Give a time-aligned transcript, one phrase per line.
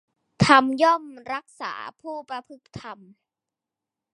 [0.45, 1.03] ธรรมย่อม
[1.33, 2.99] รักษาผู้ประพฤติธรรม